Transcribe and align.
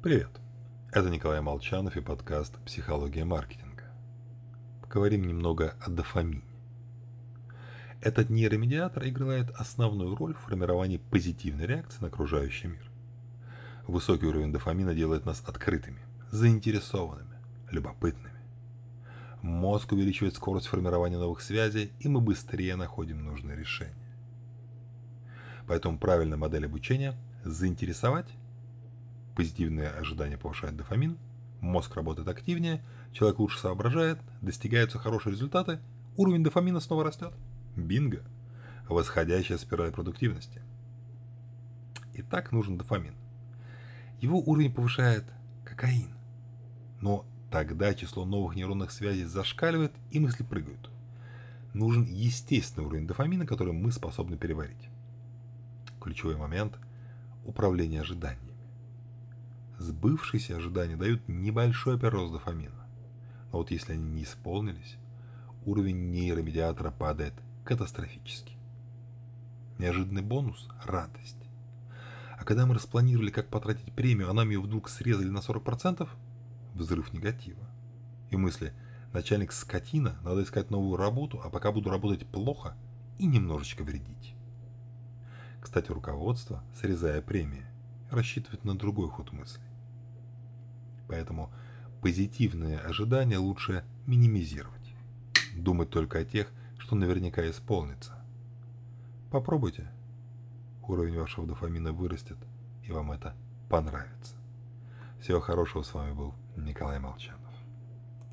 Привет! 0.00 0.30
Это 0.92 1.10
Николай 1.10 1.40
Молчанов 1.40 1.96
и 1.96 2.00
подкаст 2.00 2.56
«Психология 2.64 3.24
маркетинга». 3.24 3.82
Поговорим 4.80 5.26
немного 5.26 5.74
о 5.80 5.90
дофамине. 5.90 6.44
Этот 8.00 8.30
нейромедиатор 8.30 9.08
играет 9.08 9.50
основную 9.56 10.14
роль 10.14 10.34
в 10.34 10.38
формировании 10.38 10.98
позитивной 10.98 11.66
реакции 11.66 12.00
на 12.00 12.06
окружающий 12.06 12.68
мир. 12.68 12.88
Высокий 13.88 14.26
уровень 14.26 14.52
дофамина 14.52 14.94
делает 14.94 15.26
нас 15.26 15.42
открытыми, 15.44 15.98
заинтересованными, 16.30 17.36
любопытными. 17.72 18.38
Мозг 19.42 19.90
увеличивает 19.90 20.36
скорость 20.36 20.68
формирования 20.68 21.18
новых 21.18 21.40
связей, 21.40 21.90
и 21.98 22.06
мы 22.06 22.20
быстрее 22.20 22.76
находим 22.76 23.24
нужные 23.24 23.56
решения. 23.56 24.14
Поэтому 25.66 25.98
правильная 25.98 26.38
модель 26.38 26.66
обучения– 26.66 27.16
заинтересовать 27.44 28.28
позитивные 29.38 29.90
ожидания 29.90 30.36
повышают 30.36 30.76
дофамин, 30.76 31.16
мозг 31.60 31.94
работает 31.94 32.26
активнее, 32.26 32.82
человек 33.12 33.38
лучше 33.38 33.60
соображает, 33.60 34.18
достигаются 34.40 34.98
хорошие 34.98 35.32
результаты, 35.32 35.78
уровень 36.16 36.42
дофамина 36.42 36.80
снова 36.80 37.04
растет. 37.04 37.32
Бинго! 37.76 38.24
Восходящая 38.88 39.56
спираль 39.58 39.92
продуктивности. 39.92 40.60
И 42.14 42.22
так 42.22 42.50
нужен 42.50 42.78
дофамин. 42.78 43.14
Его 44.20 44.40
уровень 44.40 44.74
повышает 44.74 45.24
кокаин. 45.64 46.10
Но 47.00 47.24
тогда 47.52 47.94
число 47.94 48.24
новых 48.24 48.56
нейронных 48.56 48.90
связей 48.90 49.22
зашкаливает 49.22 49.92
и 50.10 50.18
мысли 50.18 50.42
прыгают. 50.42 50.90
Нужен 51.74 52.06
естественный 52.06 52.88
уровень 52.88 53.06
дофамина, 53.06 53.46
который 53.46 53.72
мы 53.72 53.92
способны 53.92 54.36
переварить. 54.36 54.88
Ключевой 56.00 56.34
момент– 56.34 56.76
управление 57.44 58.00
ожиданиями. 58.00 58.47
Сбывшиеся 59.78 60.56
ожидания 60.56 60.96
дают 60.96 61.28
небольшой 61.28 61.98
прирост 61.98 62.32
дофамина. 62.32 62.86
Но 63.52 63.58
вот 63.58 63.70
если 63.70 63.92
они 63.92 64.10
не 64.10 64.24
исполнились, 64.24 64.96
уровень 65.64 66.10
нейромедиатора 66.10 66.90
падает 66.90 67.34
катастрофически. 67.64 68.54
Неожиданный 69.78 70.22
бонус– 70.22 70.68
радость. 70.84 71.36
А 72.36 72.44
когда 72.44 72.66
мы 72.66 72.74
распланировали, 72.74 73.30
как 73.30 73.48
потратить 73.48 73.92
премию, 73.92 74.30
а 74.30 74.32
нам 74.32 74.50
ее 74.50 74.60
вдруг 74.60 74.88
срезали 74.88 75.28
на 75.28 75.38
40%, 75.38 76.08
взрыв 76.74 77.12
негатива. 77.12 77.64
И 78.30 78.36
мысли 78.36 78.72
«начальник 79.12 79.52
скотина, 79.52 80.18
надо 80.22 80.42
искать 80.42 80.70
новую 80.70 80.96
работу, 80.96 81.40
а 81.42 81.50
пока 81.50 81.70
буду 81.70 81.90
работать 81.90 82.26
плохо 82.26 82.76
и 83.18 83.26
немножечко 83.26 83.84
вредить». 83.84 84.34
Кстати, 85.60 85.90
руководство, 85.90 86.64
срезая 86.80 87.22
премии, 87.22 87.66
рассчитывает 88.10 88.64
на 88.64 88.76
другой 88.76 89.08
ход 89.08 89.32
мысли. 89.32 89.62
Поэтому 91.08 91.50
позитивные 92.00 92.78
ожидания 92.78 93.38
лучше 93.38 93.84
минимизировать. 94.06 94.94
Думать 95.54 95.90
только 95.90 96.18
о 96.18 96.24
тех, 96.24 96.48
что 96.78 96.96
наверняка 96.96 97.48
исполнится. 97.48 98.12
Попробуйте. 99.30 99.90
Уровень 100.86 101.18
вашего 101.18 101.46
дофамина 101.46 101.92
вырастет, 101.92 102.38
и 102.84 102.92
вам 102.92 103.12
это 103.12 103.34
понравится. 103.68 104.36
Всего 105.20 105.40
хорошего, 105.40 105.82
с 105.82 105.92
вами 105.92 106.12
был 106.12 106.34
Николай 106.56 106.98
Молчанов. 106.98 107.47